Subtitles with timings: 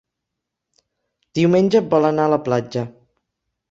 [1.41, 2.89] Diumenge vol anar a la platja.